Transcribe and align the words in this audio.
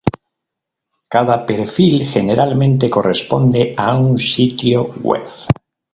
Cada 1.09 1.45
perfil 1.45 2.03
generalmente 2.07 2.89
corresponde 2.89 3.75
a 3.77 3.99
un 3.99 4.17
sitio 4.17 4.87
web. 5.03 5.29